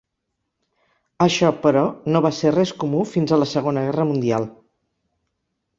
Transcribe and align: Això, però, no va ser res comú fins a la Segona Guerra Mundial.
Això, 1.25 1.51
però, 1.65 1.83
no 2.15 2.23
va 2.27 2.33
ser 2.41 2.55
res 2.57 2.73
comú 2.85 3.05
fins 3.13 3.35
a 3.37 3.41
la 3.45 3.51
Segona 3.55 3.87
Guerra 3.91 4.11
Mundial. 4.15 4.53